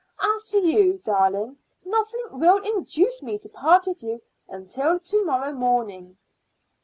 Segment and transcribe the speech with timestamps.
[0.19, 5.53] As to you, darling, nothing will induce me to part with you until to morrow
[5.53, 6.17] morning."